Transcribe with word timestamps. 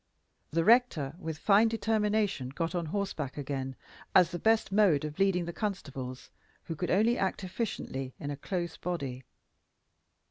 The 0.49 0.63
rector, 0.63 1.13
with 1.19 1.37
fine 1.37 1.67
determination, 1.67 2.49
got 2.49 2.73
on 2.73 2.87
horseback 2.87 3.37
again, 3.37 3.75
as 4.15 4.31
the 4.31 4.39
best 4.39 4.71
mode 4.71 5.05
of 5.05 5.19
leading 5.19 5.45
the 5.45 5.53
constables, 5.53 6.31
who 6.63 6.75
could 6.75 6.89
only 6.89 7.19
act 7.19 7.43
efficiently 7.43 8.15
in 8.19 8.31
a 8.31 8.35
close 8.35 8.77
body. 8.77 9.23